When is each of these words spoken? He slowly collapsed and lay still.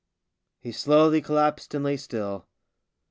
He 0.59 0.71
slowly 0.71 1.21
collapsed 1.21 1.75
and 1.75 1.83
lay 1.83 1.95
still. 1.95 2.47